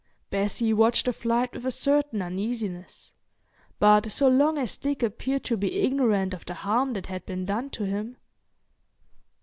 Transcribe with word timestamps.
Bessie 0.31 0.73
watched 0.73 1.05
the 1.05 1.13
flight 1.13 1.53
with 1.53 1.63
a 1.63 1.69
certain 1.69 2.23
uneasiness; 2.23 3.13
but 3.77 4.11
so 4.11 4.27
long 4.27 4.57
as 4.57 4.75
Dick 4.75 5.03
appeared 5.03 5.43
to 5.43 5.55
be 5.57 5.75
ignorant 5.79 6.33
of 6.33 6.43
the 6.43 6.55
harm 6.55 6.93
that 6.93 7.05
had 7.05 7.23
been 7.27 7.45
done 7.45 7.69
to 7.69 7.83
him... 7.85 8.17